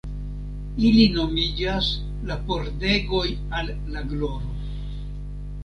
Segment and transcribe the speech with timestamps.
[0.87, 1.89] Ili nomiĝas
[2.31, 3.23] la Pordegoj
[3.61, 4.51] al la Gloro.